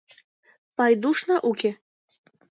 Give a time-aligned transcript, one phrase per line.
[0.75, 1.71] —Пайдушна уке.